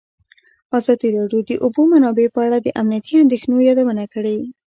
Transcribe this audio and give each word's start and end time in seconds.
ازادي 0.77 1.07
راډیو 1.17 1.39
د 1.43 1.47
د 1.49 1.51
اوبو 1.63 1.81
منابع 1.93 2.27
په 2.35 2.39
اړه 2.47 2.57
د 2.61 2.67
امنیتي 2.81 3.13
اندېښنو 3.23 3.65
یادونه 3.67 4.03
کړې. 4.13 4.37